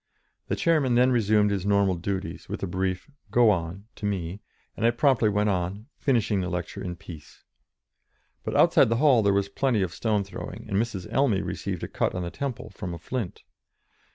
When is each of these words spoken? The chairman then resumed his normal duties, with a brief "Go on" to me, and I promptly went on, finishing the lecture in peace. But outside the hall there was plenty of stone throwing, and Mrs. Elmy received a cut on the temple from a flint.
The 0.47 0.55
chairman 0.55 0.95
then 0.95 1.11
resumed 1.11 1.51
his 1.51 1.63
normal 1.63 1.93
duties, 1.93 2.49
with 2.49 2.63
a 2.63 2.65
brief 2.65 3.07
"Go 3.29 3.51
on" 3.51 3.85
to 3.97 4.07
me, 4.07 4.39
and 4.75 4.83
I 4.83 4.89
promptly 4.89 5.29
went 5.29 5.49
on, 5.49 5.89
finishing 5.99 6.41
the 6.41 6.49
lecture 6.49 6.83
in 6.83 6.95
peace. 6.95 7.43
But 8.43 8.55
outside 8.55 8.89
the 8.89 8.95
hall 8.95 9.21
there 9.21 9.31
was 9.31 9.47
plenty 9.47 9.83
of 9.83 9.93
stone 9.93 10.23
throwing, 10.23 10.67
and 10.67 10.75
Mrs. 10.77 11.05
Elmy 11.13 11.43
received 11.43 11.83
a 11.83 11.87
cut 11.87 12.15
on 12.15 12.23
the 12.23 12.31
temple 12.31 12.71
from 12.71 12.95
a 12.95 12.97
flint. 12.97 13.43